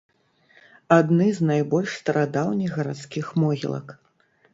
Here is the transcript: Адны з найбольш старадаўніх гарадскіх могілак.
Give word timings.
Адны 0.95 1.27
з 1.39 1.49
найбольш 1.49 1.91
старадаўніх 2.01 2.71
гарадскіх 2.79 3.29
могілак. 3.45 3.93